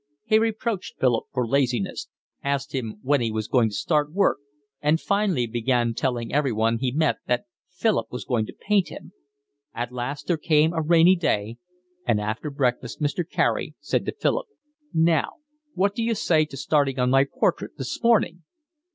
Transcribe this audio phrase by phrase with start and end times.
[0.25, 2.07] He reproached Philip for laziness,
[2.43, 4.39] asked him when he was going to start work,
[4.81, 9.11] and finally began telling everyone he met that Philip was going to paint him.
[9.75, 11.57] At last there came a rainy day,
[12.03, 13.23] and after breakfast Mr.
[13.29, 14.47] Carey said to Philip:
[14.91, 15.33] "Now,
[15.75, 18.41] what d'you say to starting on my portrait this morning?"